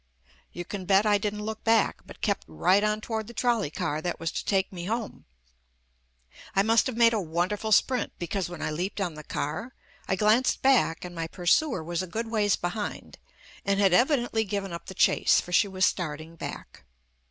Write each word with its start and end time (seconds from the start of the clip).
You 0.51 0.65
can 0.65 0.85
bet 0.85 1.05
I 1.05 1.19
didn't 1.19 1.43
look 1.43 1.63
back, 1.63 2.01
but 2.07 2.21
kept 2.21 2.45
right 2.47 2.83
on 2.83 3.01
toward 3.01 3.27
the 3.27 3.35
trolley 3.35 3.69
car 3.69 4.01
that 4.01 4.19
was 4.19 4.31
to 4.31 4.43
take 4.43 4.73
me 4.73 4.85
home. 4.85 5.25
I 6.55 6.63
must 6.63 6.87
have 6.87 6.97
made 6.97 7.13
a 7.13 7.21
wonderful 7.21 7.71
sprint, 7.71 8.11
because 8.17 8.49
when 8.49 8.63
I 8.63 8.71
leaped 8.71 8.99
on 8.99 9.13
the 9.13 9.23
car, 9.23 9.75
I 10.07 10.15
glanced 10.15 10.63
back 10.63 11.05
and 11.05 11.13
my 11.13 11.27
pursuer 11.27 11.83
was 11.83 12.01
a 12.01 12.07
good 12.07 12.31
ways 12.31 12.55
behind 12.55 13.19
and 13.63 13.79
had 13.79 13.93
evidently 13.93 14.43
given 14.43 14.73
up 14.73 14.87
the 14.87 14.95
chase, 14.95 15.39
for 15.39 15.51
she 15.51 15.67
was 15.67 15.85
starting 15.85 16.35
back. 16.35 16.83